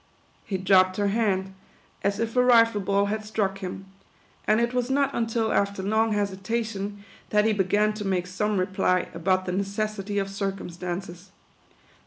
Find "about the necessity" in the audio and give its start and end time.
9.13-10.17